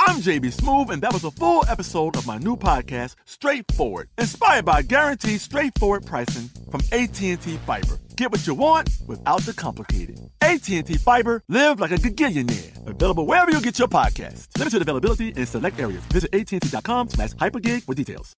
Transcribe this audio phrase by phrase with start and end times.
[0.00, 4.64] I'm JB Smoove, and that was a full episode of my new podcast, Straightforward, inspired
[4.64, 7.98] by guaranteed straightforward pricing from AT&T Fiber.
[8.16, 10.20] Get what you want without the complicated.
[10.40, 12.86] AT&T Fiber, live like a gigillionaire.
[12.86, 14.46] Available wherever you get your podcast.
[14.56, 16.02] Limited availability in select areas.
[16.12, 18.32] Visit AT&T.com slash hypergig for details.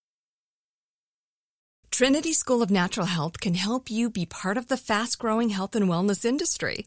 [1.90, 5.86] Trinity School of Natural Health can help you be part of the fast-growing health and
[5.86, 6.86] wellness industry.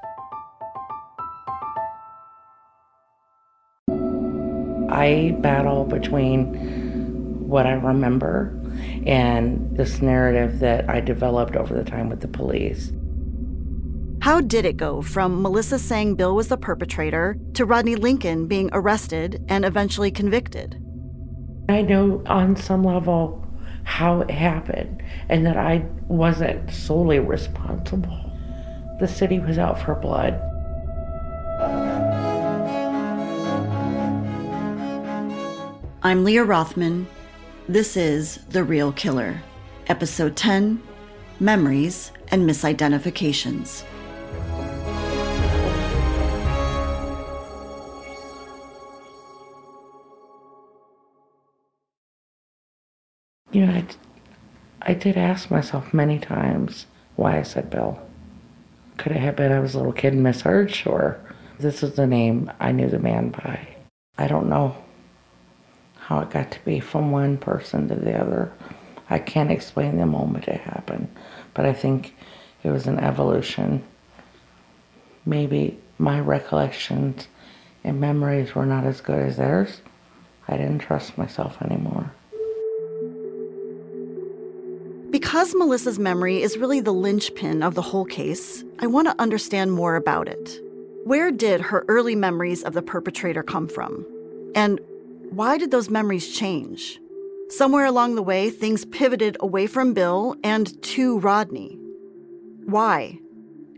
[4.91, 8.57] I battle between what I remember
[9.05, 12.91] and this narrative that I developed over the time with the police.
[14.21, 18.69] How did it go from Melissa saying Bill was the perpetrator to Rodney Lincoln being
[18.71, 20.81] arrested and eventually convicted?
[21.69, 23.43] I know on some level
[23.83, 28.31] how it happened and that I wasn't solely responsible.
[28.99, 30.39] The city was out for blood.
[36.03, 37.05] I'm Leah Rothman.
[37.69, 39.39] This is The Real Killer,
[39.85, 40.81] Episode 10
[41.39, 43.83] Memories and Misidentifications.
[53.51, 53.85] You know, I,
[54.81, 58.01] I did ask myself many times why I said Bill.
[58.97, 60.73] Could it have been I was a little kid and misheard?
[60.73, 61.19] Sure.
[61.59, 63.67] This is the name I knew the man by.
[64.17, 64.75] I don't know
[66.01, 68.51] how it got to be from one person to the other.
[69.09, 71.07] I can't explain the moment it happened,
[71.53, 72.15] but I think
[72.63, 73.83] it was an evolution.
[75.25, 77.27] Maybe my recollections
[77.83, 79.81] and memories were not as good as theirs.
[80.47, 82.11] I didn't trust myself anymore.
[85.11, 89.71] Because Melissa's memory is really the linchpin of the whole case, I want to understand
[89.71, 90.59] more about it.
[91.03, 94.05] Where did her early memories of the perpetrator come from?
[94.55, 94.79] And
[95.31, 96.99] why did those memories change?
[97.47, 101.79] Somewhere along the way, things pivoted away from Bill and to Rodney.
[102.65, 103.17] Why?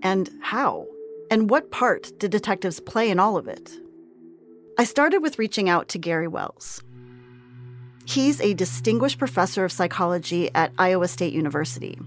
[0.01, 0.87] And how?
[1.29, 3.71] And what part did detectives play in all of it?
[4.79, 6.81] I started with reaching out to Gary Wells.
[8.05, 11.99] He's a distinguished professor of psychology at Iowa State University.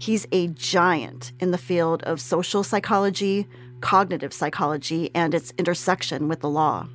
[0.00, 3.48] He's a giant in the field of social psychology,
[3.80, 6.88] cognitive psychology, and its intersection with the law.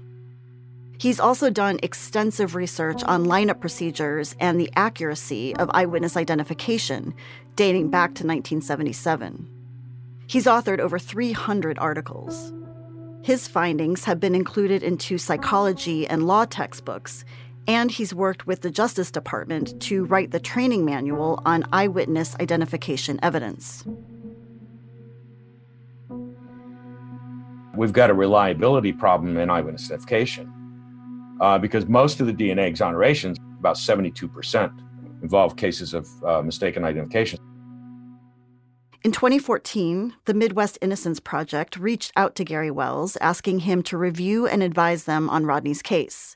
[1.00, 7.14] He's also done extensive research on lineup procedures and the accuracy of eyewitness identification
[7.56, 9.48] dating back to 1977.
[10.26, 12.52] He's authored over 300 articles.
[13.22, 17.24] His findings have been included into psychology and law textbooks,
[17.68, 23.20] and he's worked with the Justice Department to write the training manual on eyewitness identification
[23.22, 23.86] evidence.
[27.76, 30.52] We've got a reliability problem in eyewitness identification
[31.40, 34.72] uh, because most of the DNA exonerations, about 72%,
[35.22, 37.40] involve cases of uh, mistaken identification.
[39.04, 44.48] In 2014, the Midwest Innocence Project reached out to Gary Wells asking him to review
[44.48, 46.36] and advise them on Rodney's case.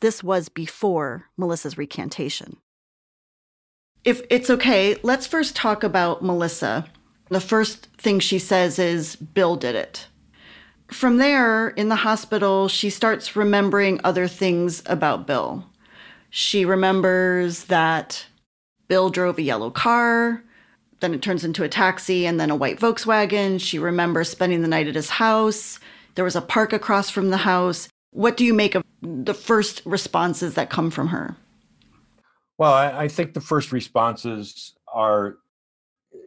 [0.00, 2.58] This was before Melissa's recantation.
[4.04, 6.86] If it's okay, let's first talk about Melissa.
[7.28, 10.06] The first thing she says is Bill did it.
[10.88, 15.64] From there, in the hospital, she starts remembering other things about Bill.
[16.30, 18.26] She remembers that
[18.88, 20.42] Bill drove a yellow car,
[21.00, 23.60] then it turns into a taxi and then a white Volkswagen.
[23.60, 25.78] She remembers spending the night at his house.
[26.14, 27.88] There was a park across from the house.
[28.12, 31.36] What do you make of the first responses that come from her?
[32.58, 35.36] Well, I, I think the first responses are,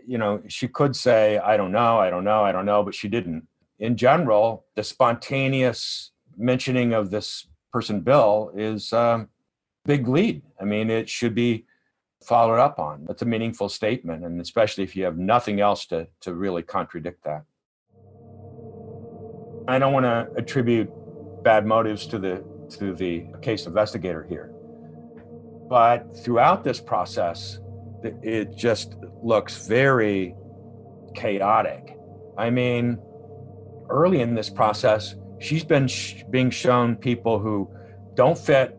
[0.05, 2.93] you know, she could say, I don't know, I don't know, I don't know, but
[2.93, 3.47] she didn't.
[3.79, 9.27] In general, the spontaneous mentioning of this person, Bill, is a
[9.85, 10.41] big lead.
[10.59, 11.65] I mean, it should be
[12.23, 13.05] followed up on.
[13.07, 17.23] That's a meaningful statement, and especially if you have nothing else to, to really contradict
[17.23, 17.45] that.
[19.67, 20.89] I don't want to attribute
[21.43, 22.43] bad motives to the
[22.77, 24.51] to the case investigator here.
[25.69, 27.59] But throughout this process,
[28.03, 30.35] it just looks very
[31.15, 31.97] chaotic.
[32.37, 32.99] I mean,
[33.89, 37.69] early in this process, she's been sh- being shown people who
[38.15, 38.77] don't fit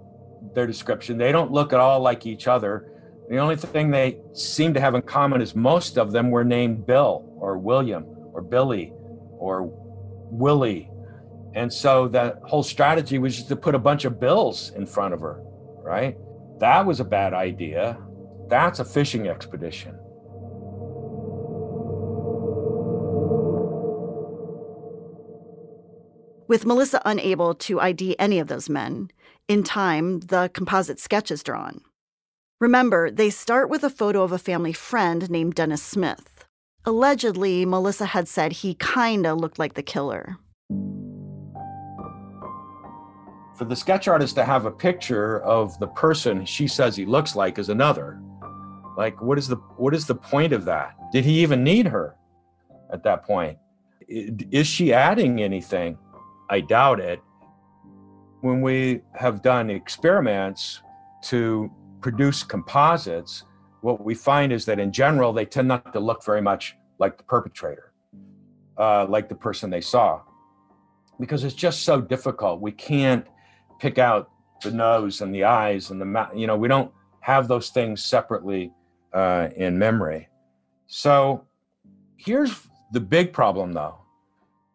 [0.54, 1.18] their description.
[1.18, 2.92] They don't look at all like each other.
[3.28, 6.86] The only thing they seem to have in common is most of them were named
[6.86, 8.92] Bill or William or Billy
[9.38, 9.70] or
[10.30, 10.90] Willie.
[11.54, 15.14] And so the whole strategy was just to put a bunch of bills in front
[15.14, 15.40] of her,
[15.82, 16.16] right?
[16.58, 17.98] That was a bad idea.
[18.48, 19.98] That's a fishing expedition.
[26.50, 29.12] With Melissa unable to ID any of those men,
[29.46, 31.82] in time, the composite sketch is drawn.
[32.60, 36.44] Remember, they start with a photo of a family friend named Dennis Smith.
[36.84, 40.38] Allegedly, Melissa had said he kinda looked like the killer.
[43.56, 47.36] For the sketch artist to have a picture of the person she says he looks
[47.36, 48.20] like is another.
[48.96, 50.96] Like, what is the what is the point of that?
[51.12, 52.16] Did he even need her
[52.92, 53.56] at that point?
[54.08, 55.96] Is she adding anything?
[56.50, 57.22] I doubt it.
[58.40, 60.82] When we have done experiments
[61.24, 61.70] to
[62.00, 63.44] produce composites,
[63.82, 67.16] what we find is that in general, they tend not to look very much like
[67.16, 67.92] the perpetrator,
[68.76, 70.20] uh, like the person they saw,
[71.20, 72.60] because it's just so difficult.
[72.60, 73.24] We can't
[73.78, 74.30] pick out
[74.62, 76.32] the nose and the eyes and the mouth.
[76.34, 78.72] You know, we don't have those things separately
[79.12, 80.28] uh, in memory.
[80.88, 81.44] So
[82.16, 83.98] here's the big problem, though.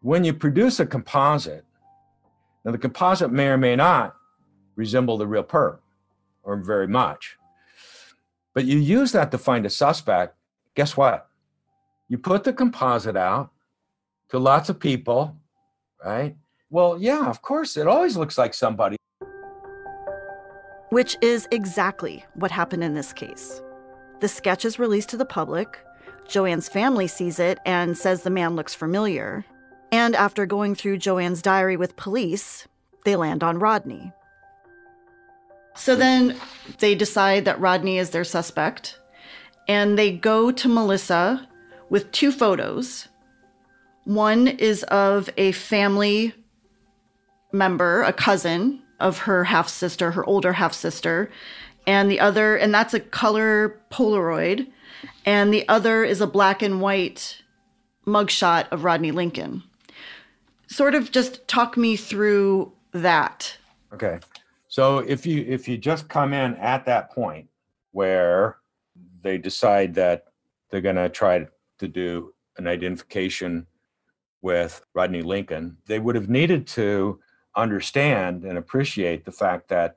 [0.00, 1.65] When you produce a composite,
[2.66, 4.16] now the composite may or may not
[4.74, 5.78] resemble the real perp
[6.42, 7.38] or very much.
[8.54, 10.34] But you use that to find a suspect.
[10.74, 11.28] Guess what?
[12.08, 13.50] You put the composite out
[14.30, 15.36] to lots of people,
[16.04, 16.34] right?
[16.68, 18.96] Well, yeah, of course, it always looks like somebody.
[20.90, 23.62] Which is exactly what happened in this case.
[24.20, 25.78] The sketch is released to the public.
[26.26, 29.44] Joanne's family sees it and says the man looks familiar.
[29.92, 32.66] And after going through Joanne's diary with police,
[33.04, 34.12] they land on Rodney.
[35.76, 36.36] So then
[36.78, 38.98] they decide that Rodney is their suspect,
[39.68, 41.46] and they go to Melissa
[41.90, 43.08] with two photos.
[44.04, 46.34] One is of a family
[47.52, 51.30] member, a cousin of her half sister, her older half sister,
[51.86, 54.66] and the other, and that's a color Polaroid,
[55.24, 57.42] and the other is a black and white
[58.06, 59.62] mugshot of Rodney Lincoln.
[60.68, 63.56] Sort of just talk me through that.
[63.92, 64.18] Okay.
[64.68, 67.48] So if you if you just come in at that point
[67.92, 68.58] where
[69.22, 70.26] they decide that
[70.70, 71.46] they're going to try
[71.78, 73.66] to do an identification
[74.42, 77.20] with Rodney Lincoln, they would have needed to
[77.56, 79.96] understand and appreciate the fact that,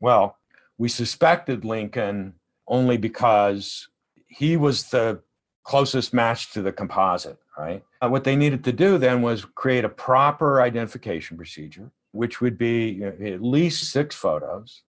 [0.00, 0.38] well,
[0.78, 2.34] we suspected Lincoln
[2.66, 3.88] only because
[4.28, 5.20] he was the
[5.64, 7.84] closest match to the composite, right?
[8.02, 12.56] Uh, what they needed to do then was create a proper identification procedure which would
[12.56, 14.82] be at least six photos.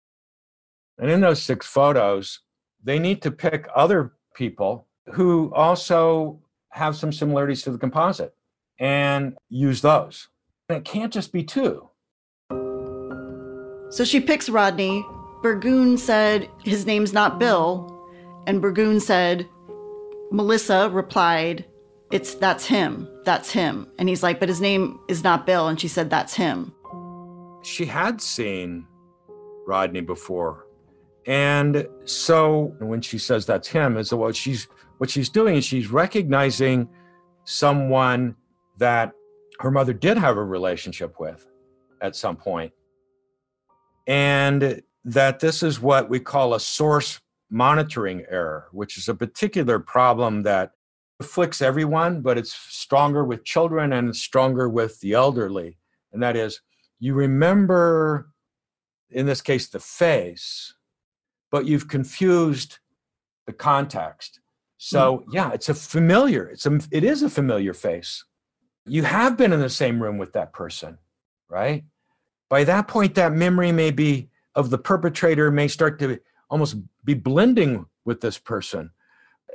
[0.98, 2.40] And in those six photos,
[2.84, 8.36] they need to pick other people who also have some similarities to the composite
[8.80, 10.28] and use those.
[10.68, 11.90] And it can't just be two.
[13.92, 15.06] So she picks Rodney.
[15.44, 17.88] Burgoon said his name's not Bill.
[18.48, 19.48] And Burgoon said,
[20.32, 21.66] Melissa replied,
[22.12, 23.08] It's that's him.
[23.24, 23.88] That's him.
[23.98, 25.68] And he's like, But his name is not Bill.
[25.68, 26.74] And she said, That's him
[27.62, 28.86] she had seen
[29.68, 30.66] Rodney before.
[31.28, 35.90] And so when she says that's him, is what she's what she's doing is she's
[35.90, 36.88] recognizing
[37.44, 38.36] someone
[38.78, 39.14] that
[39.60, 41.48] her mother did have a relationship with
[42.02, 42.72] at some point.
[44.08, 49.80] And that this is what we call a source monitoring error, which is a particular
[49.80, 50.72] problem that
[51.22, 55.78] afflicts everyone, but it's stronger with children and stronger with the elderly.
[56.12, 56.62] And that is,
[57.00, 58.30] you remember,
[59.10, 60.74] in this case, the face,
[61.52, 62.80] but you've confused
[63.46, 64.40] the context.
[64.78, 65.32] So hmm.
[65.32, 66.48] yeah, it's a familiar.
[66.48, 68.26] It's a it is a familiar face.
[68.86, 70.98] You have been in the same room with that person,
[71.48, 71.84] right?
[72.50, 76.76] By that point, that memory may be of the perpetrator may start to almost
[77.06, 78.92] be blending with this person.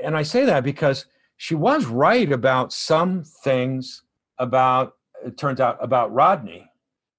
[0.03, 4.03] And I say that because she was right about some things
[4.39, 6.71] about it turns out about Rodney,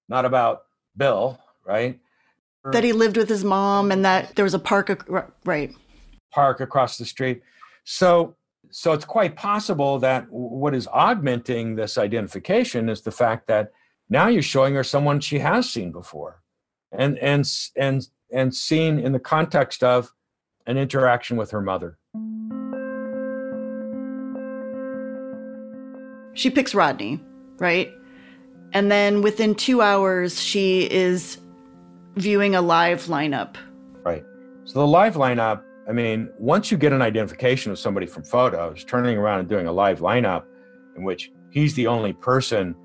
[0.08, 0.64] not about
[0.96, 2.00] Bill, right?
[2.72, 5.08] That he lived with his mom and that there was a park
[5.46, 5.72] right.
[6.32, 7.42] Park across the street.
[7.86, 8.36] So
[8.70, 13.72] so it's quite possible that what is augmenting this identification is the fact that
[14.10, 16.42] now you're showing her someone she has seen before
[16.92, 20.12] and and and and seen in the context of
[20.66, 21.98] an interaction with her mother.
[26.38, 27.20] She picks Rodney,
[27.58, 27.92] right?
[28.72, 31.40] And then within two hours, she is
[32.16, 33.56] viewing a live lineup.
[34.04, 34.24] Right.
[34.66, 38.84] So the live lineup, I mean, once you get an identification of somebody from photos,
[38.84, 40.44] turning around and doing a live lineup
[40.96, 42.76] in which he's the only person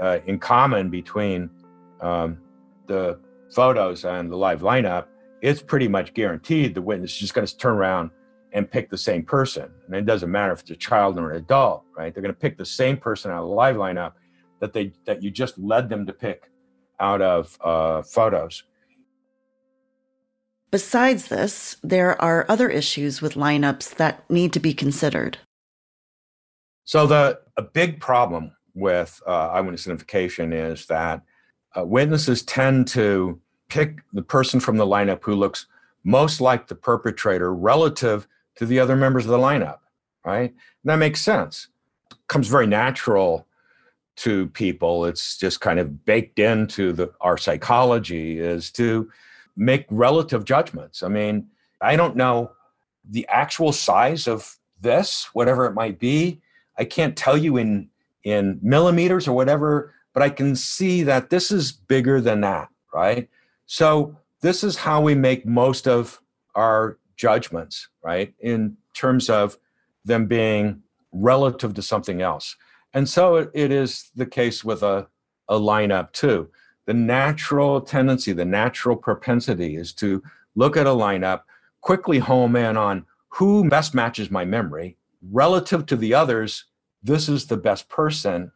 [0.00, 1.50] uh, in common between
[2.00, 2.38] um,
[2.86, 3.18] the
[3.52, 5.06] photos and the live lineup,
[5.42, 8.12] it's pretty much guaranteed the witness is just going to turn around
[8.56, 9.70] and pick the same person.
[9.86, 12.12] And it doesn't matter if it's a child or an adult, right?
[12.12, 14.14] They're going to pick the same person out of the live lineup
[14.60, 16.50] that they that you just led them to pick
[16.98, 18.64] out of uh, photos.
[20.70, 25.36] Besides this, there are other issues with lineups that need to be considered.
[26.84, 31.20] So the a big problem with uh, eyewitness identification is that
[31.76, 35.66] uh, witnesses tend to pick the person from the lineup who looks
[36.04, 39.78] most like the perpetrator relative to the other members of the lineup,
[40.24, 40.50] right?
[40.50, 41.68] And that makes sense.
[42.28, 43.46] Comes very natural
[44.16, 45.04] to people.
[45.04, 49.10] It's just kind of baked into the, our psychology is to
[49.56, 51.02] make relative judgments.
[51.02, 51.48] I mean,
[51.80, 52.52] I don't know
[53.08, 56.40] the actual size of this, whatever it might be.
[56.78, 57.88] I can't tell you in
[58.24, 63.28] in millimeters or whatever, but I can see that this is bigger than that, right?
[63.66, 66.20] So this is how we make most of
[66.56, 68.34] our judgments, right?
[68.40, 69.58] In terms of
[70.04, 70.82] them being
[71.12, 72.56] relative to something else.
[72.94, 75.08] And so it, it is the case with a,
[75.48, 76.50] a lineup too.
[76.86, 80.22] The natural tendency, the natural propensity is to
[80.54, 81.42] look at a lineup,
[81.80, 84.96] quickly home in on who best matches my memory
[85.30, 86.64] relative to the others.
[87.02, 88.52] This is the best person.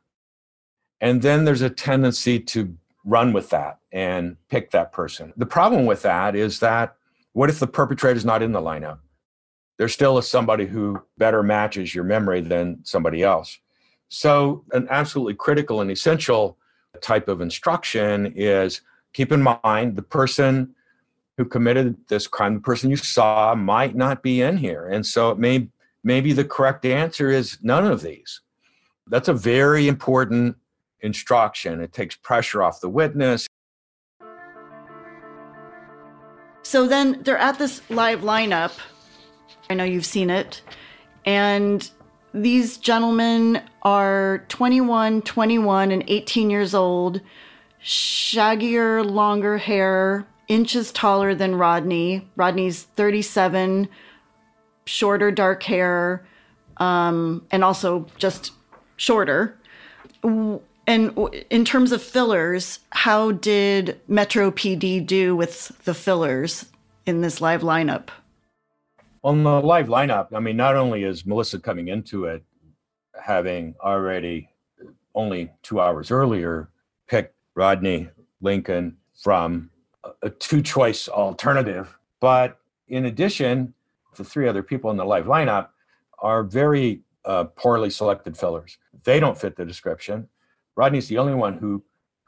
[1.01, 5.33] And then there's a tendency to run with that and pick that person.
[5.37, 6.97] The problem with that is that
[7.33, 8.99] what if the perpetrator is not in the lineup?
[9.79, 13.59] There still is somebody who better matches your memory than somebody else.
[14.09, 16.59] So, an absolutely critical and essential
[17.01, 18.83] type of instruction is
[19.13, 20.75] keep in mind the person
[21.37, 24.89] who committed this crime, the person you saw, might not be in here.
[24.89, 25.69] And so, it may
[26.03, 28.41] maybe the correct answer is none of these.
[29.07, 30.57] That's a very important
[31.01, 31.81] instruction.
[31.81, 33.47] It takes pressure off the witness.
[36.71, 38.79] So then they're at this live lineup.
[39.69, 40.63] I know you've seen it.
[41.25, 41.91] And
[42.33, 47.23] these gentlemen are 21, 21, and 18 years old,
[47.83, 52.31] shaggier, longer hair, inches taller than Rodney.
[52.37, 53.89] Rodney's 37,
[54.87, 56.25] shorter, dark hair,
[56.77, 58.53] um, and also just
[58.97, 59.59] shorter.
[60.91, 61.17] And
[61.51, 66.67] in terms of fillers, how did Metro PD do with the fillers
[67.07, 68.09] in this live lineup?
[69.23, 72.43] On the live lineup, I mean, not only is Melissa coming into it
[73.23, 74.49] having already
[75.15, 76.71] only two hours earlier
[77.07, 78.09] picked Rodney
[78.41, 79.71] Lincoln from
[80.23, 83.75] a two choice alternative, but in addition,
[84.17, 85.69] the three other people in the live lineup
[86.19, 88.77] are very uh, poorly selected fillers.
[89.05, 90.29] They don't fit the description.
[90.77, 91.83] Rodney's the only one who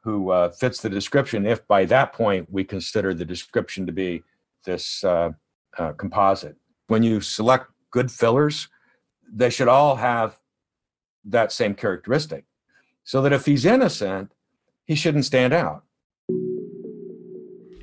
[0.04, 1.46] who uh, fits the description.
[1.46, 4.22] If by that point we consider the description to be
[4.64, 5.30] this uh,
[5.78, 6.56] uh, composite,
[6.88, 8.68] when you select good fillers,
[9.32, 10.38] they should all have
[11.24, 12.44] that same characteristic,
[13.04, 14.32] so that if he's innocent,
[14.84, 15.84] he shouldn't stand out.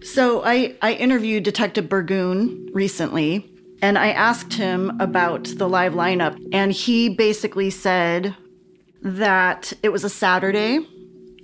[0.04, 3.56] So I I interviewed Detective Burgoon recently.
[3.82, 8.36] And I asked him about the live lineup, and he basically said
[9.02, 10.80] that it was a Saturday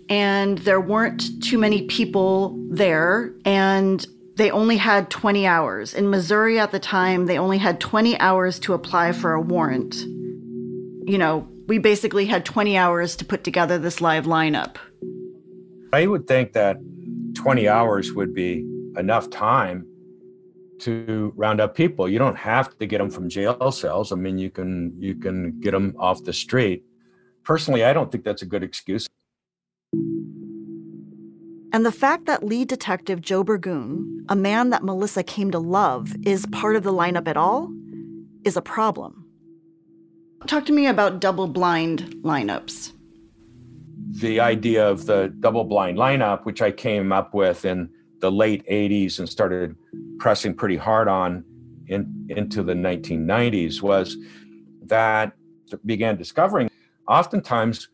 [0.09, 5.93] and there weren't too many people there and they only had 20 hours.
[5.93, 9.95] In Missouri at the time, they only had 20 hours to apply for a warrant.
[11.07, 14.77] you know, we basically had 20 hours to put together this live lineup.
[15.93, 16.77] I would think that
[17.35, 18.65] 20 hours would be
[18.97, 19.87] enough time
[20.79, 22.09] to round up people.
[22.09, 24.11] You don't have to get them from jail cells.
[24.11, 26.83] I mean, you can you can get them off the street.
[27.45, 29.07] Personally, I don't think that's a good excuse.
[31.71, 36.15] And the fact that lead detective Joe Burgoon, a man that Melissa came to love,
[36.25, 37.71] is part of the lineup at all
[38.43, 39.25] is a problem.
[40.47, 42.93] Talk to me about double blind lineups.
[44.21, 47.89] The idea of the double blind lineup, which I came up with in
[48.21, 49.75] the late 80s and started
[50.17, 51.43] pressing pretty hard on
[51.87, 54.17] in, into the 1990s, was
[54.83, 55.33] that
[55.85, 56.69] began discovering
[57.07, 57.89] oftentimes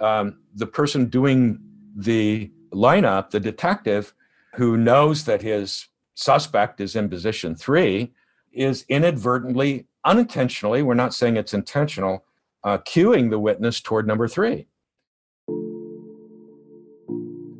[0.00, 1.60] um, the person doing
[1.96, 4.14] the lineup, the detective
[4.54, 8.12] who knows that his suspect is in position three,
[8.52, 12.24] is inadvertently, unintentionally, we're not saying it's intentional,
[12.64, 14.66] uh, cueing the witness toward number three.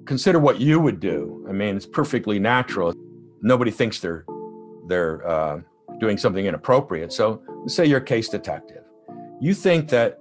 [0.06, 1.46] Consider what you would do.
[1.48, 2.92] I mean, it's perfectly natural.
[3.42, 4.24] Nobody thinks they're
[4.88, 5.60] they're uh,
[6.00, 7.12] doing something inappropriate.
[7.12, 8.82] So, say you're a case detective.
[9.40, 10.18] You think that,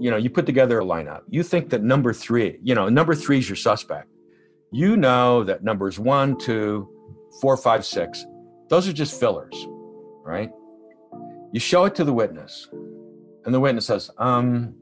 [0.00, 1.20] you know, you put together a lineup.
[1.28, 4.08] You think that number three, you know, number three is your suspect.
[4.72, 6.88] You know that numbers one, two,
[7.40, 8.24] four, five, six,
[8.68, 9.66] those are just fillers
[10.24, 10.50] right?
[11.52, 12.68] You show it to the witness,
[13.44, 14.74] and the witness says, um,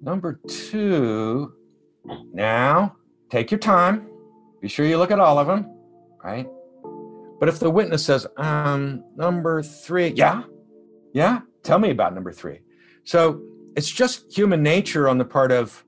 [0.00, 1.54] number two,
[2.32, 2.96] now
[3.30, 4.08] take your time,
[4.60, 5.74] be sure you look at all of them,
[6.22, 6.46] right?
[7.40, 10.44] But if the witness says, um, number three, yeah,
[11.12, 12.60] yeah, tell me about number three.
[13.04, 13.42] So
[13.76, 15.84] it's just human nature on the part of,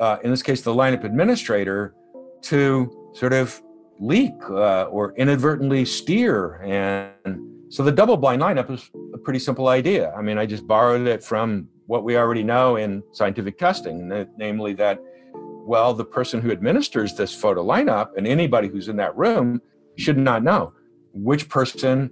[0.00, 1.94] uh, in this case, the lineup administrator
[2.42, 3.62] to sort of
[3.98, 9.68] leak uh, or inadvertently steer and so the double blind lineup is a pretty simple
[9.68, 10.12] idea.
[10.16, 14.72] I mean, I just borrowed it from what we already know in scientific testing, namely
[14.74, 15.00] that,
[15.34, 19.60] well, the person who administers this photo lineup and anybody who's in that room
[19.96, 20.74] should not know
[21.12, 22.10] which person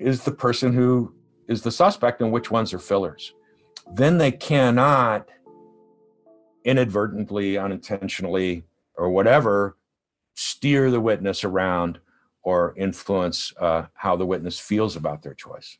[0.00, 1.14] is the person who
[1.46, 3.34] is the suspect and which ones are fillers.
[3.92, 5.28] Then they cannot
[6.64, 8.64] inadvertently, unintentionally,
[8.96, 9.76] or whatever,
[10.34, 11.98] steer the witness around
[12.42, 15.78] or influence uh, how the witness feels about their choice.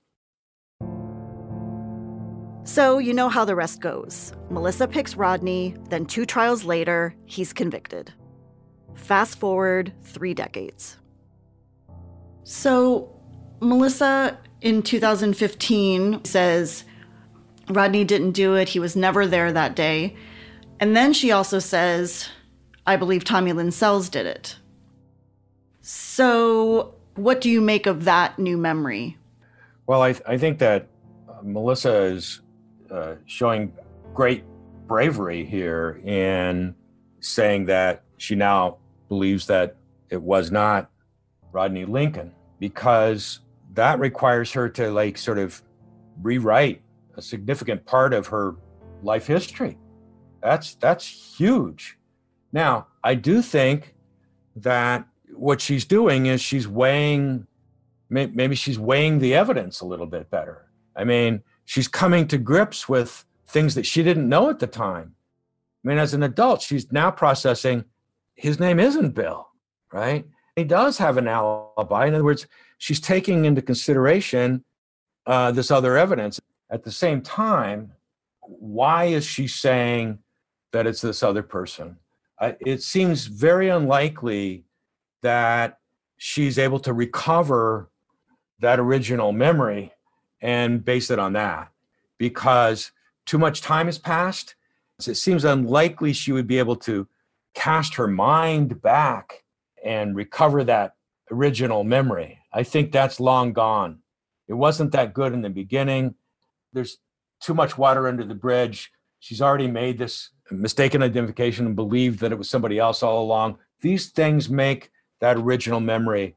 [2.65, 4.35] So, you know how the rest goes.
[4.51, 8.13] Melissa picks Rodney, then two trials later, he's convicted.
[8.95, 10.99] Fast forward three decades.
[12.45, 13.19] So,
[13.61, 16.85] Melissa in 2015 says
[17.71, 20.17] Rodney didn't do it, he was never there that day.
[20.81, 22.29] And then she also says,
[22.87, 24.57] I believe Tommy Lynn Sells did it.
[25.81, 29.17] So, what do you make of that new memory?
[29.87, 30.89] Well, I, I think that
[31.29, 32.41] uh, Melissa is
[32.91, 33.73] uh, showing
[34.15, 34.45] great
[34.87, 36.75] bravery here in
[37.21, 38.79] saying that she now
[39.09, 39.77] believes that
[40.11, 40.91] it was not
[41.53, 43.41] Rodney Lincoln because
[43.75, 45.63] that requires her to like sort of
[46.23, 46.83] rewrite
[47.19, 48.55] a significant part of her
[49.03, 49.77] life history.
[50.43, 51.05] That's that's
[51.37, 51.99] huge.
[52.53, 53.97] Now, I do think
[54.57, 57.47] that what she's doing is she's weighing
[58.09, 60.71] maybe she's weighing the evidence a little bit better.
[60.97, 65.15] I mean she's coming to grips with things that she didn't know at the time.
[65.85, 67.85] I mean as an adult she's now processing
[68.35, 69.49] his name isn't bill
[69.93, 70.27] right?
[70.55, 72.07] He does have an alibi.
[72.07, 72.47] In other words
[72.79, 74.65] she's taking into consideration
[75.27, 77.93] uh, this other evidence at the same time
[78.41, 80.19] why is she saying
[80.73, 81.97] that it's this other person
[82.41, 84.65] uh, it seems very unlikely
[85.23, 85.79] that
[86.17, 87.91] she's able to recover
[88.61, 89.93] that original memory
[90.41, 91.71] and base it on that
[92.19, 92.93] because
[93.27, 94.55] too much time has passed.
[95.07, 97.09] It seems unlikely she would be able to
[97.55, 99.45] cast her mind back
[99.85, 100.95] and recover that
[101.31, 102.39] original memory.
[102.53, 104.01] I think that's long gone.
[104.49, 106.15] It wasn't that good in the beginning.
[106.73, 106.99] There's
[107.41, 108.93] too much water under the bridge.
[109.21, 113.59] She's already made this mistaken identification and believed that it was somebody else all along.
[113.81, 116.37] These things make that original memory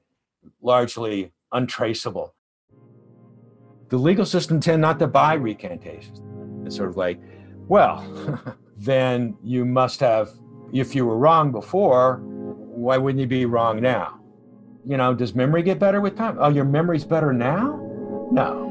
[0.62, 2.34] largely untraceable.
[3.90, 6.22] The legal system tend not to buy recantations.
[6.66, 7.20] It's sort of like,
[7.68, 8.06] well,
[8.78, 10.30] then you must have,
[10.74, 14.20] if you were wrong before, why wouldn't you be wrong now?
[14.86, 16.38] You know, does memory get better with time?
[16.40, 17.78] Oh, your memory's better now?
[18.32, 18.71] No.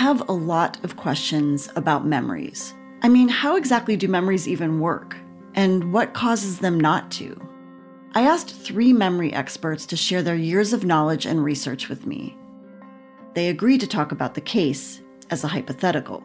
[0.00, 2.72] Have a lot of questions about memories.
[3.02, 5.14] I mean, how exactly do memories even work?
[5.54, 7.38] And what causes them not to?
[8.14, 12.34] I asked three memory experts to share their years of knowledge and research with me.
[13.34, 16.24] They agreed to talk about the case as a hypothetical.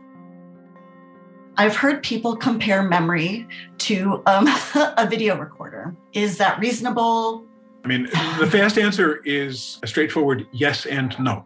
[1.57, 3.45] I've heard people compare memory
[3.79, 5.93] to um, a video recorder.
[6.13, 7.43] Is that reasonable?
[7.83, 8.03] I mean,
[8.39, 11.43] the fast answer is a straightforward yes and no.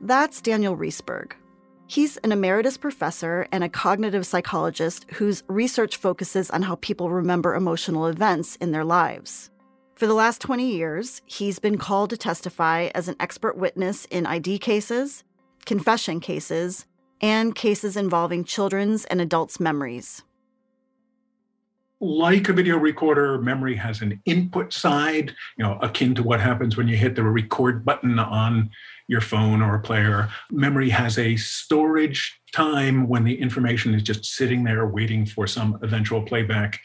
[0.00, 1.32] That's Daniel Reisberg.
[1.88, 7.54] He's an emeritus professor and a cognitive psychologist whose research focuses on how people remember
[7.54, 9.50] emotional events in their lives.
[9.96, 14.26] For the last 20 years, he's been called to testify as an expert witness in
[14.26, 15.24] ID cases,
[15.66, 16.86] confession cases,
[17.20, 20.22] and cases involving children's and adults' memories.
[22.00, 26.76] Like a video recorder, memory has an input side, you know, akin to what happens
[26.76, 28.70] when you hit the record button on
[29.08, 30.28] your phone or a player.
[30.50, 35.78] Memory has a storage time when the information is just sitting there waiting for some
[35.82, 36.78] eventual playback.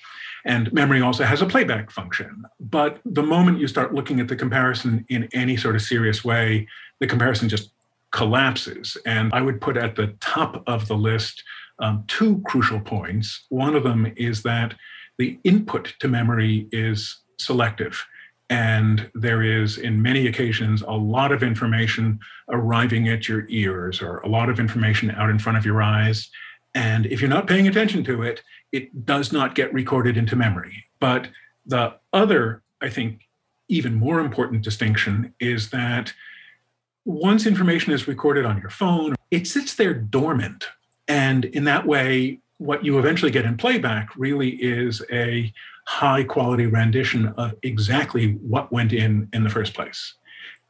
[0.46, 2.44] And memory also has a playback function.
[2.60, 6.68] But the moment you start looking at the comparison in any sort of serious way,
[7.00, 7.72] the comparison just
[8.12, 8.98] collapses.
[9.06, 11.44] And I would put at the top of the list
[11.80, 13.46] um, two crucial points.
[13.50, 14.76] One of them is that
[15.18, 18.06] the input to memory is selective.
[18.54, 24.20] And there is, in many occasions, a lot of information arriving at your ears or
[24.20, 26.30] a lot of information out in front of your eyes.
[26.76, 30.86] And if you're not paying attention to it, it does not get recorded into memory.
[31.00, 31.30] But
[31.66, 33.22] the other, I think,
[33.70, 36.14] even more important distinction is that
[37.06, 40.68] once information is recorded on your phone, it sits there dormant.
[41.08, 45.52] And in that way, what you eventually get in playback really is a
[45.88, 50.16] high quality rendition of exactly what went in in the first place.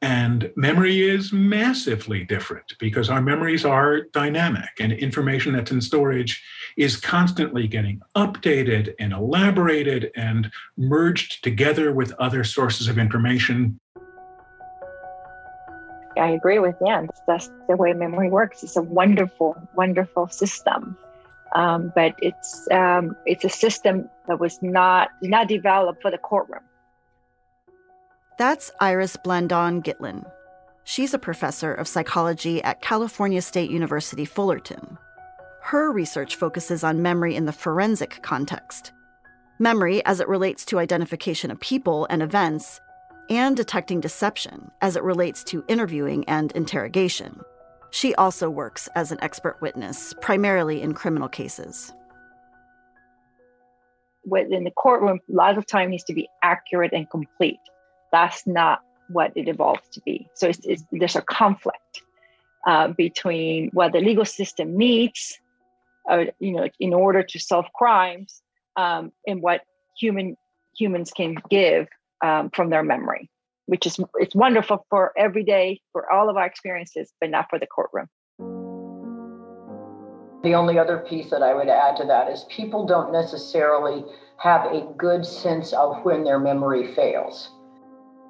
[0.04, 6.44] And memory is massively different because our memories are dynamic and information that's in storage
[6.76, 13.80] is constantly getting updated and elaborated and merged together with other sources of information.
[16.18, 17.08] I agree with Dan.
[17.26, 18.62] That's the way memory works.
[18.62, 20.98] It's a wonderful, wonderful system.
[21.54, 26.64] Um, but it's um, it's a system that was not not developed for the courtroom.
[28.40, 30.26] That's Iris Blandon Gitlin.
[30.84, 34.98] She's a professor of psychology at California State University Fullerton.
[35.62, 38.92] Her research focuses on memory in the forensic context.
[39.60, 42.82] Memory as it relates to identification of people and events,
[43.30, 47.40] and detecting deception as it relates to interviewing and interrogation.
[47.94, 51.94] She also works as an expert witness, primarily in criminal cases.
[54.26, 57.60] Within the courtroom, a lot of time needs to be accurate and complete.
[58.12, 58.80] That's not
[59.10, 60.28] what it evolves to be.
[60.34, 62.02] So it's, it's, there's a conflict.
[62.66, 65.40] uh, between what the legal system needs,
[66.10, 68.42] uh, you know, in order to solve crimes,
[68.76, 69.62] um, and what
[69.98, 70.36] human
[70.78, 71.88] humans can give
[72.24, 73.30] um, from their memory,
[73.74, 77.58] which is it's wonderful for every day for all of our experiences, but not for
[77.58, 78.06] the courtroom.
[80.44, 84.06] The only other piece that I would add to that is people don't necessarily
[84.38, 87.50] have a good sense of when their memory fails.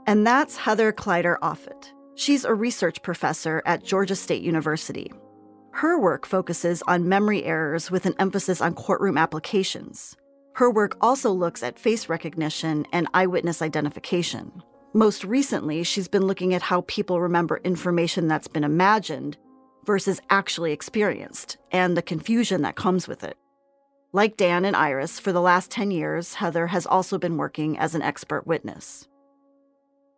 [0.08, 1.92] And that's Heather Kleider Offutt.
[2.16, 5.12] She's a research professor at Georgia State University.
[5.72, 10.16] Her work focuses on memory errors with an emphasis on courtroom applications.
[10.54, 14.64] Her work also looks at face recognition and eyewitness identification.
[14.96, 19.38] Most recently, she's been looking at how people remember information that's been imagined
[19.86, 23.36] versus actually experienced and the confusion that comes with it.
[24.12, 27.96] Like Dan and Iris, for the last 10 years, Heather has also been working as
[27.96, 29.08] an expert witness.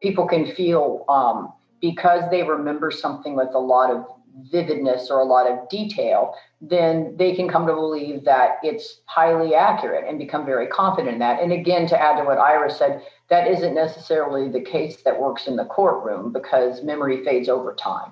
[0.02, 4.06] People can feel um, because they remember something with a lot of
[4.52, 9.56] vividness or a lot of detail, then they can come to believe that it's highly
[9.56, 11.42] accurate and become very confident in that.
[11.42, 15.48] And again, to add to what Iris said, that isn't necessarily the case that works
[15.48, 18.12] in the courtroom because memory fades over time.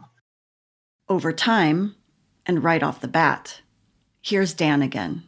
[1.09, 1.95] Over time,
[2.45, 3.61] and right off the bat.
[4.21, 5.23] Here's Dan again.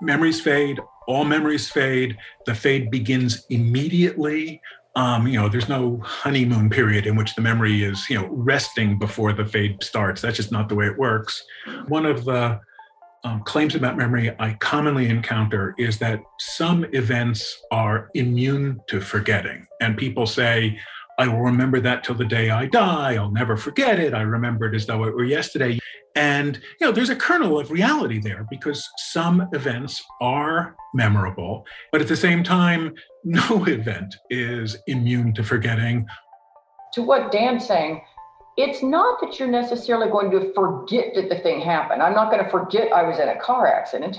[0.00, 2.16] Memories fade, all memories fade.
[2.46, 4.60] The fade begins immediately
[4.98, 8.98] um, you know, there's no honeymoon period in which the memory is, you know, resting
[8.98, 10.20] before the fade starts.
[10.20, 11.40] That's just not the way it works.
[11.86, 12.60] One of the
[13.24, 19.66] um, claims about memory I commonly encounter is that some events are immune to forgetting.
[19.80, 20.78] And people say,
[21.18, 23.16] I will remember that till the day I die.
[23.16, 24.14] I'll never forget it.
[24.14, 25.78] I remember it as though it were yesterday.
[26.14, 32.00] And you know, there's a kernel of reality there because some events are memorable, but
[32.00, 36.06] at the same time, no event is immune to forgetting.
[36.94, 38.00] To what Dan's saying,
[38.58, 42.02] it's not that you're necessarily going to forget that the thing happened.
[42.02, 44.16] I'm not going to forget I was in a car accident,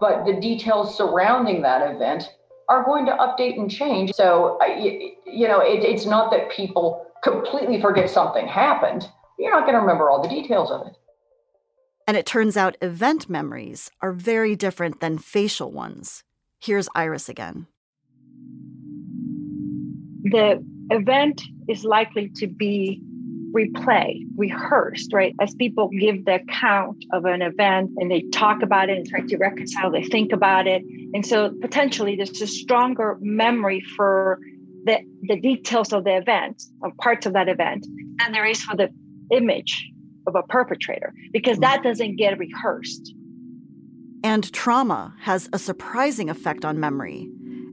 [0.00, 2.24] but the details surrounding that event
[2.68, 4.12] are going to update and change.
[4.12, 4.58] So,
[5.26, 9.06] you know, it, it's not that people completely forget something happened
[9.42, 10.96] you're not going to remember all the details of it.
[12.06, 16.24] And it turns out event memories are very different than facial ones.
[16.60, 17.66] Here's Iris again.
[20.24, 23.02] The event is likely to be
[23.52, 25.34] replayed, rehearsed, right?
[25.40, 29.20] As people give the account of an event and they talk about it and try
[29.20, 30.82] to reconcile, they think about it.
[31.14, 34.38] And so potentially there's a stronger memory for
[34.84, 37.86] the, the details of the event, of parts of that event,
[38.18, 38.88] than there is for the
[39.30, 39.88] image
[40.26, 43.14] of a perpetrator because that doesn't get rehearsed.
[44.24, 47.28] And trauma has a surprising effect on memory,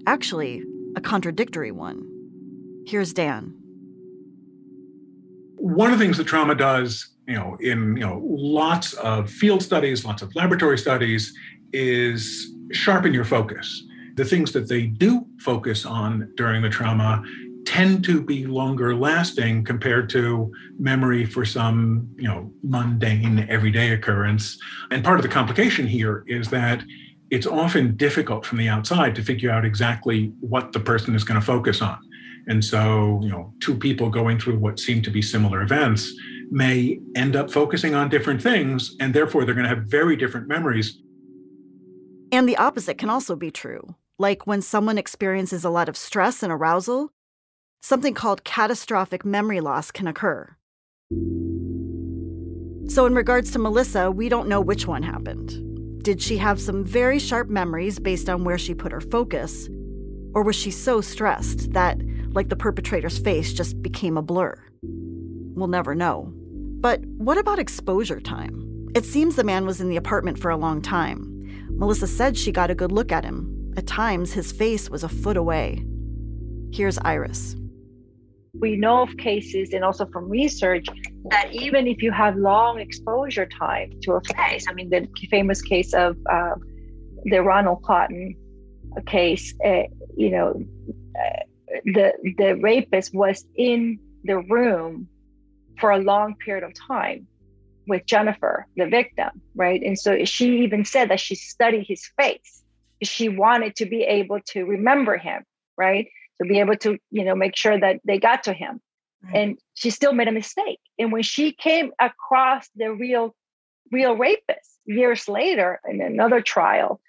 [0.08, 0.64] actually,
[0.96, 2.06] a contradictory one.
[2.88, 3.59] Here's Dan.
[5.60, 9.62] One of the things that trauma does, you know, in you know lots of field
[9.62, 11.34] studies, lots of laboratory studies,
[11.74, 13.84] is sharpen your focus.
[14.16, 17.24] The things that they do focus on during the trauma
[17.66, 24.58] tend to be longer lasting compared to memory for some you know mundane everyday occurrence
[24.92, 26.82] and part of the complication here is that
[27.30, 31.40] it's often difficult from the outside to figure out exactly what the person is going
[31.40, 32.00] to focus on
[32.48, 36.14] and so you know two people going through what seem to be similar events
[36.52, 40.48] may end up focusing on different things and therefore they're going to have very different
[40.48, 41.00] memories
[42.32, 46.44] and the opposite can also be true like when someone experiences a lot of stress
[46.44, 47.12] and arousal
[47.82, 50.56] something called catastrophic memory loss can occur.
[52.88, 56.04] So, in regards to Melissa, we don't know which one happened.
[56.04, 59.70] Did she have some very sharp memories based on where she put her focus?
[60.34, 62.00] Or was she so stressed that,
[62.34, 64.56] like the perpetrator's face, just became a blur?
[64.84, 66.32] We'll never know.
[66.82, 68.90] But what about exposure time?
[68.96, 71.68] It seems the man was in the apartment for a long time.
[71.70, 73.74] Melissa said she got a good look at him.
[73.78, 75.86] At times, his face was a foot away.
[76.72, 77.56] Here's Iris
[78.54, 80.88] we know of cases and also from research
[81.30, 85.62] that even if you have long exposure time to a face, I mean, the famous
[85.62, 86.56] case of uh,
[87.26, 88.36] the Ronald Cotton
[89.06, 89.84] case, uh,
[90.18, 90.62] you know,
[91.16, 91.44] uh,
[91.86, 95.08] the the rapist was in the room
[95.80, 97.28] for a long period of time
[97.88, 99.82] with Jennifer, the victim, right?
[99.82, 102.64] And so she even said that she studied his face.
[103.02, 105.44] She wanted to be able to remember him,
[105.78, 106.08] right?
[106.42, 108.82] to be able to you know make sure that they got to him
[109.24, 109.36] right.
[109.36, 113.36] and she still made a mistake and when she came across the real
[113.92, 117.00] real rapist years later in another trial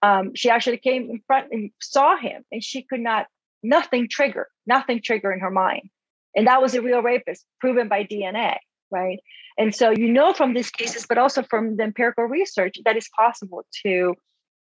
[0.00, 3.26] um, she actually came in front and saw him and she could not
[3.62, 5.90] nothing trigger nothing trigger in her mind
[6.34, 8.56] And that was a real rapist, proven by DNA,
[8.90, 9.18] right?
[9.58, 13.08] And so you know from these cases, but also from the empirical research, that it's
[13.08, 14.14] possible to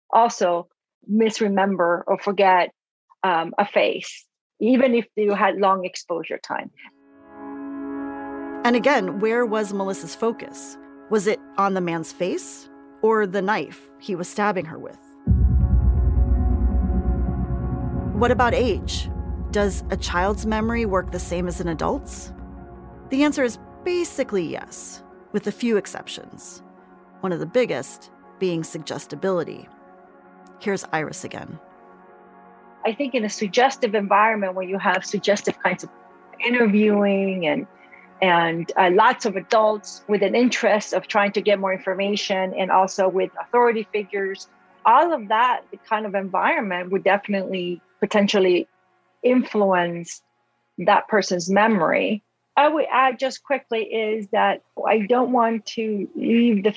[0.09, 0.67] also
[1.07, 2.71] misremember or forget
[3.23, 4.25] um, a face,
[4.59, 6.71] even if you had long exposure time.
[8.65, 10.77] And again, where was Melissa's focus?
[11.09, 12.67] Was it on the man's face
[13.01, 14.97] or the knife he was stabbing her with?
[18.17, 19.11] What about age?
[19.51, 22.33] Does a child's memory work the same as an adult's?
[23.09, 25.03] The answer is basically yes,
[25.33, 26.63] with a few exceptions.
[27.19, 29.69] One of the biggest being suggestibility.
[30.59, 31.59] Here's Iris again.
[32.87, 35.91] I think in a suggestive environment where you have suggestive kinds of
[36.43, 37.67] interviewing and
[38.23, 42.71] and uh, lots of adults with an interest of trying to get more information and
[42.71, 44.47] also with authority figures
[44.87, 48.67] all of that kind of environment would definitely potentially
[49.21, 50.21] influence
[50.79, 52.23] that person's memory.
[52.55, 56.73] I would add just quickly is that I don't want to leave the,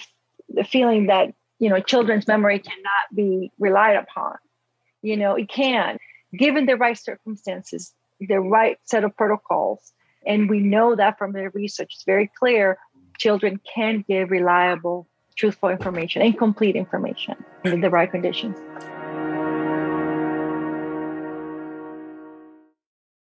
[0.49, 4.37] the feeling that, you know, children's memory cannot be relied upon.
[5.03, 5.97] You know, it can,
[6.37, 9.93] given the right circumstances, the right set of protocols.
[10.27, 12.77] And we know that from the research, it's very clear
[13.19, 15.07] children can give reliable,
[15.41, 18.59] truthful information and complete information in the right conditions.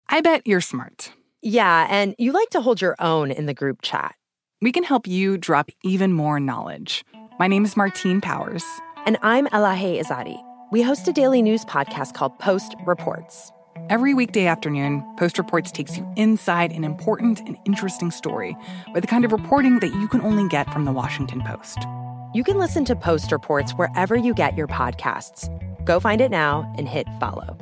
[0.09, 1.11] I bet you're smart.
[1.43, 4.15] Yeah, and you like to hold your own in the group chat.
[4.61, 7.05] We can help you drop even more knowledge.
[7.39, 8.63] My name is Martine Powers.
[9.05, 10.39] And I'm Elahe Izadi.
[10.71, 13.51] We host a daily news podcast called Post Reports.
[13.89, 18.55] Every weekday afternoon, Post Reports takes you inside an important and interesting story
[18.93, 21.79] with the kind of reporting that you can only get from the Washington Post.
[22.33, 25.49] You can listen to Post Reports wherever you get your podcasts.
[25.85, 27.57] Go find it now and hit follow.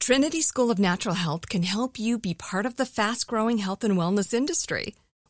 [0.00, 3.82] Trinity School of Natural Health can help you be part of the fast growing health
[3.82, 4.94] and wellness industry.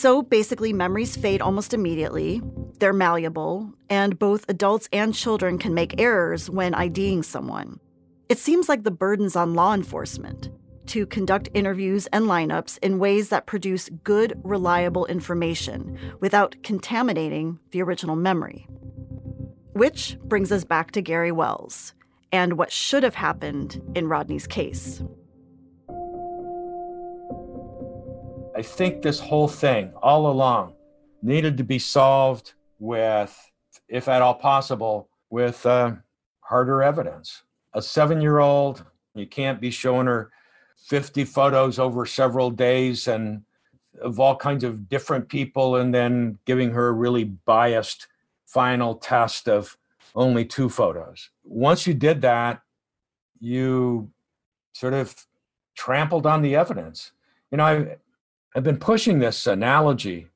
[0.00, 2.40] So basically, memories fade almost immediately.
[2.78, 7.80] They're malleable, and both adults and children can make errors when IDing someone.
[8.28, 10.50] It seems like the burden's on law enforcement
[10.86, 17.82] to conduct interviews and lineups in ways that produce good, reliable information without contaminating the
[17.82, 18.68] original memory.
[19.72, 21.92] Which brings us back to Gary Wells
[22.30, 25.02] and what should have happened in Rodney's case.
[28.58, 30.74] I think this whole thing all along
[31.22, 33.52] needed to be solved with,
[33.88, 35.92] if at all possible, with uh,
[36.40, 37.44] harder evidence.
[37.74, 40.32] A seven year old, you can't be showing her
[40.88, 43.42] 50 photos over several days and
[44.02, 48.08] of all kinds of different people and then giving her a really biased
[48.44, 49.76] final test of
[50.16, 51.30] only two photos.
[51.44, 52.62] Once you did that,
[53.38, 54.10] you
[54.72, 55.14] sort of
[55.76, 57.12] trampled on the evidence.
[57.52, 57.96] You know, I,
[58.56, 60.28] I've been pushing this analogy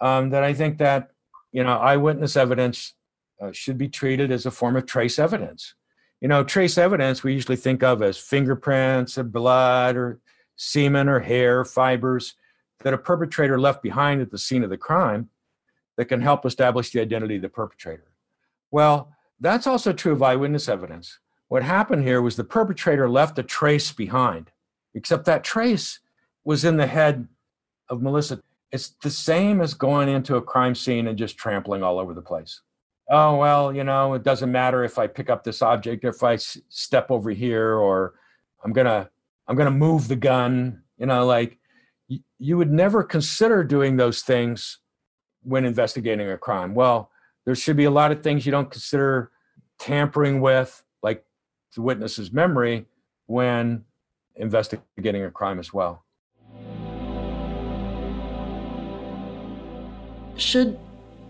[0.00, 1.10] um, that I think that
[1.52, 2.94] you know eyewitness evidence
[3.40, 5.74] uh, should be treated as a form of trace evidence.
[6.20, 10.20] You know, trace evidence we usually think of as fingerprints or blood or
[10.56, 12.34] semen or hair fibers
[12.80, 15.28] that a perpetrator left behind at the scene of the crime
[15.96, 18.10] that can help establish the identity of the perpetrator.
[18.70, 21.18] Well, that's also true of eyewitness evidence.
[21.48, 24.50] What happened here was the perpetrator left a trace behind,
[24.94, 26.00] except that trace
[26.44, 27.28] was in the head
[27.88, 28.40] of Melissa.
[28.72, 32.22] It's the same as going into a crime scene and just trampling all over the
[32.22, 32.60] place.
[33.08, 36.22] Oh, well, you know, it doesn't matter if I pick up this object or if
[36.24, 38.14] I s- step over here or
[38.64, 39.08] I'm going to
[39.46, 41.58] I'm going to move the gun, you know, like
[42.10, 44.80] y- you would never consider doing those things
[45.42, 46.74] when investigating a crime.
[46.74, 47.12] Well,
[47.44, 49.30] there should be a lot of things you don't consider
[49.78, 51.24] tampering with, like
[51.76, 52.86] the witness's memory,
[53.26, 53.84] when
[54.34, 56.04] investigating a crime as well.
[60.36, 60.78] Should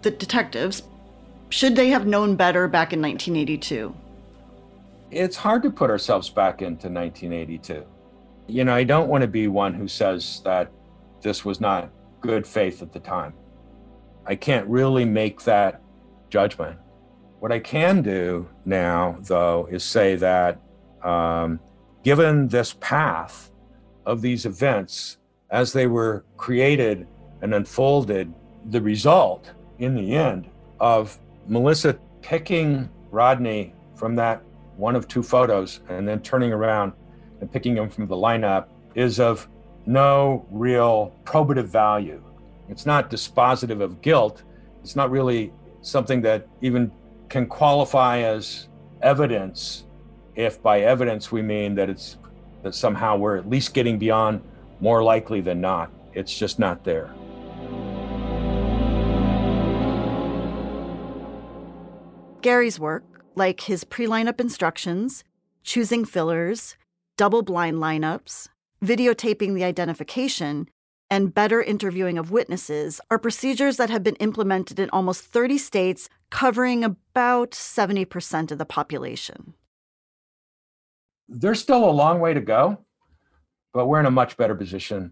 [0.03, 0.83] the detectives
[1.49, 3.95] should they have known better back in 1982?
[5.11, 7.85] It's hard to put ourselves back into 1982.
[8.49, 10.71] You know, I don't want to be one who says that
[11.23, 11.91] this was not
[12.21, 13.33] good faith at the time.
[14.27, 15.81] I can't really make that
[16.31, 16.79] judgment.
[17.39, 20.61] What I can do now, though, is say that
[21.03, 21.61] um,
[22.03, 23.51] given this path
[24.05, 25.19] of these events
[25.51, 27.07] as they were created
[27.41, 28.33] and unfolded,
[28.71, 30.49] the result in the end
[30.81, 34.43] of Melissa picking Rodney from that
[34.77, 36.93] one of two photos and then turning around
[37.41, 39.49] and picking him from the lineup is of
[39.87, 42.23] no real probative value.
[42.69, 44.43] It's not dispositive of guilt.
[44.83, 45.53] It's not really
[45.83, 46.91] something that even
[47.29, 48.69] can qualify as
[49.03, 49.85] evidence
[50.35, 52.19] if by evidence we mean that it's
[52.63, 54.43] that somehow we're at least getting beyond
[54.81, 55.91] more likely than not.
[56.13, 57.11] It's just not there.
[62.47, 63.03] Gary's work,
[63.35, 65.25] like his pre lineup instructions,
[65.65, 66.77] choosing fillers,
[67.17, 68.47] double blind lineups,
[68.85, 70.69] videotaping the identification,
[71.11, 76.09] and better interviewing of witnesses, are procedures that have been implemented in almost 30 states,
[76.31, 79.55] covering about 70% of the population.
[81.29, 82.79] There's still a long way to go,
[83.75, 85.11] but we're in a much better position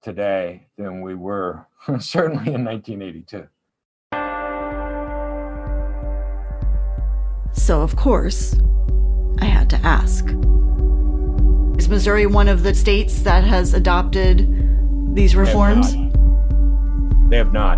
[0.00, 1.66] today than we were
[2.00, 3.48] certainly in 1982.
[7.52, 8.56] So, of course,
[9.40, 10.26] I had to ask
[11.78, 15.92] Is Missouri one of the states that has adopted these reforms?
[17.28, 17.76] They have not.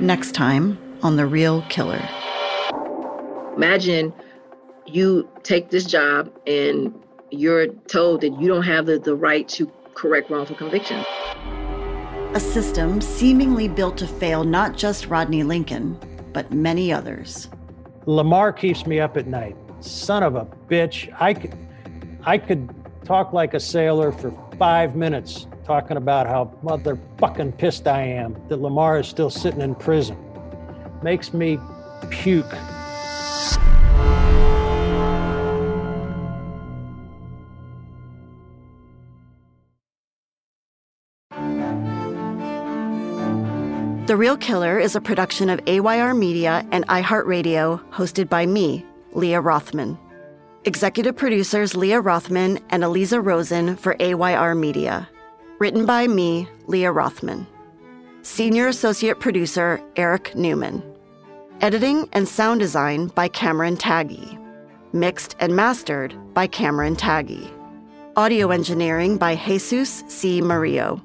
[0.00, 2.02] Next time on The Real Killer.
[3.56, 4.12] Imagine
[4.86, 6.94] you take this job and
[7.30, 11.06] you're told that you don't have the, the right to correct wrongful convictions.
[12.34, 15.96] A system seemingly built to fail not just Rodney Lincoln,
[16.32, 17.48] but many others.
[18.06, 19.56] Lamar keeps me up at night.
[19.78, 21.14] Son of a bitch.
[21.20, 21.56] I could,
[22.24, 22.74] I could
[23.04, 28.60] talk like a sailor for five minutes talking about how motherfucking pissed I am that
[28.60, 30.18] Lamar is still sitting in prison.
[31.04, 31.60] Makes me
[32.10, 32.52] puke.
[44.06, 49.40] The Real Killer is a production of AYR Media and iHeartRadio, hosted by me, Leah
[49.40, 49.98] Rothman.
[50.66, 55.08] Executive producers Leah Rothman and Eliza Rosen for AYR Media.
[55.58, 57.46] Written by me, Leah Rothman.
[58.20, 60.82] Senior Associate Producer Eric Newman.
[61.62, 64.38] Editing and sound design by Cameron Taggy.
[64.92, 67.50] Mixed and mastered by Cameron Taggy.
[68.16, 70.42] Audio engineering by Jesus C.
[70.42, 71.02] Mario.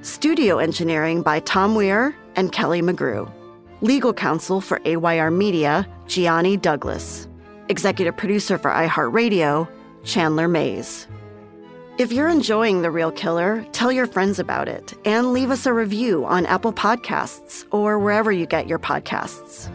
[0.00, 3.30] Studio engineering by Tom Weir and Kelly McGrew.
[3.82, 7.28] Legal counsel for AYR Media, Gianni Douglas.
[7.68, 9.68] Executive producer for iHeartRadio,
[10.04, 11.06] Chandler Mays.
[11.98, 15.72] If you're enjoying The Real Killer, tell your friends about it and leave us a
[15.72, 19.68] review on Apple Podcasts or wherever you get your podcasts.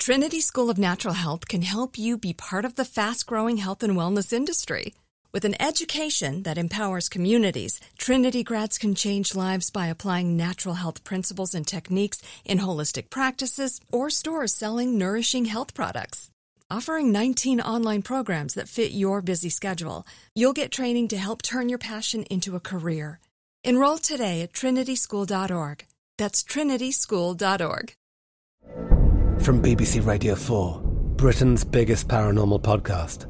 [0.00, 3.84] Trinity School of Natural Health can help you be part of the fast growing health
[3.84, 4.94] and wellness industry.
[5.32, 11.04] With an education that empowers communities, Trinity grads can change lives by applying natural health
[11.04, 16.30] principles and techniques in holistic practices or stores selling nourishing health products.
[16.68, 20.04] Offering 19 online programs that fit your busy schedule,
[20.34, 23.20] you'll get training to help turn your passion into a career.
[23.62, 25.86] Enroll today at trinityschool.org.
[26.18, 27.92] That's trinityschool.org.
[29.44, 30.80] From BBC Radio 4,
[31.16, 33.29] Britain's biggest paranormal podcast